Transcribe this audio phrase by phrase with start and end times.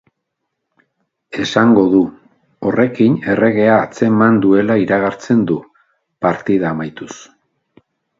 [1.41, 1.99] Esango du,
[2.69, 5.59] horrekin erregea atzeman duela iragartzen du,
[6.27, 7.13] partida amaituz.